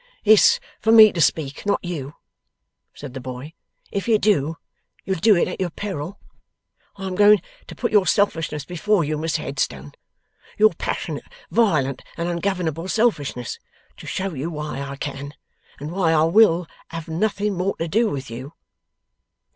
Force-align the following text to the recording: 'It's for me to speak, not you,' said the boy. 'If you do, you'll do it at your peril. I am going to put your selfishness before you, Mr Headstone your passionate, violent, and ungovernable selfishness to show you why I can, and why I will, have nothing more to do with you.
'It's 0.23 0.59
for 0.79 0.91
me 0.91 1.11
to 1.11 1.21
speak, 1.21 1.63
not 1.63 1.79
you,' 1.85 2.15
said 2.91 3.13
the 3.13 3.19
boy. 3.19 3.53
'If 3.91 4.07
you 4.07 4.17
do, 4.17 4.57
you'll 5.05 5.19
do 5.19 5.35
it 5.35 5.47
at 5.47 5.61
your 5.61 5.69
peril. 5.69 6.19
I 6.95 7.05
am 7.05 7.13
going 7.13 7.39
to 7.67 7.75
put 7.75 7.91
your 7.91 8.07
selfishness 8.07 8.65
before 8.65 9.03
you, 9.03 9.15
Mr 9.19 9.43
Headstone 9.43 9.91
your 10.57 10.73
passionate, 10.73 11.25
violent, 11.51 12.01
and 12.17 12.27
ungovernable 12.27 12.87
selfishness 12.87 13.59
to 13.97 14.07
show 14.07 14.33
you 14.33 14.49
why 14.49 14.81
I 14.81 14.95
can, 14.95 15.35
and 15.79 15.91
why 15.91 16.13
I 16.13 16.23
will, 16.23 16.65
have 16.87 17.07
nothing 17.07 17.53
more 17.55 17.75
to 17.77 17.87
do 17.87 18.09
with 18.09 18.31
you. 18.31 18.53